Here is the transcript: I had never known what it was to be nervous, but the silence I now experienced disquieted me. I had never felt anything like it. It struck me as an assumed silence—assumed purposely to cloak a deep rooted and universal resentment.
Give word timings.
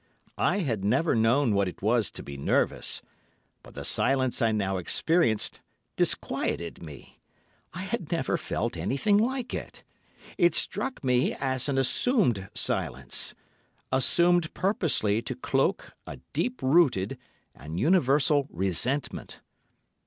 I 0.39 0.61
had 0.61 0.83
never 0.83 1.13
known 1.13 1.53
what 1.53 1.67
it 1.67 1.83
was 1.83 2.09
to 2.09 2.23
be 2.23 2.35
nervous, 2.35 3.03
but 3.61 3.75
the 3.75 3.85
silence 3.85 4.41
I 4.41 4.51
now 4.51 4.77
experienced 4.77 5.59
disquieted 5.95 6.81
me. 6.81 7.19
I 7.75 7.81
had 7.81 8.11
never 8.11 8.35
felt 8.35 8.75
anything 8.75 9.19
like 9.19 9.53
it. 9.53 9.83
It 10.39 10.55
struck 10.55 11.03
me 11.03 11.35
as 11.35 11.69
an 11.69 11.77
assumed 11.77 12.49
silence—assumed 12.55 14.51
purposely 14.55 15.21
to 15.21 15.35
cloak 15.35 15.91
a 16.07 16.17
deep 16.33 16.63
rooted 16.63 17.19
and 17.53 17.79
universal 17.79 18.47
resentment. 18.49 19.39